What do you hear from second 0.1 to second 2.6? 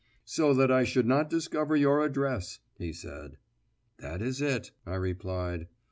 "So that I should not discover your address,"